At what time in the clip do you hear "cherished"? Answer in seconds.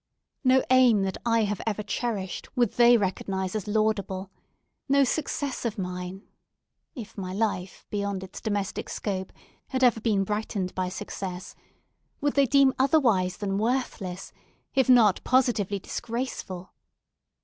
1.83-2.49